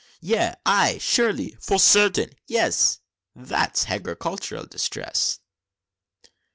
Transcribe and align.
"Yea! 0.19 0.55
aye! 0.65 0.95
sure_ly_! 0.99 1.53
for 1.63 1.77
sartin! 1.77 2.31
yes! 2.47 3.01
That's 3.35 3.83
Hagricultural 3.83 4.65
Distress!" 4.65 5.41